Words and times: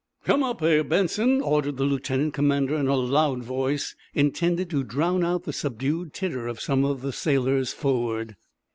"Come 0.23 0.41
up 0.41 0.61
here, 0.61 0.83
Benson," 0.83 1.41
ordered 1.41 1.77
the 1.77 1.83
lieutenant 1.83 2.33
commander, 2.33 2.73
in 2.75 2.87
a 2.87 2.95
loud 2.95 3.43
voice 3.43 3.95
intended 4.15 4.67
to 4.71 4.83
drown 4.83 5.23
out 5.23 5.43
the 5.43 5.53
subdued 5.53 6.11
titter 6.11 6.47
of 6.47 6.59
some 6.59 6.83
of 6.83 7.03
the 7.03 7.13
sailors 7.13 7.71
forward. 7.71 8.35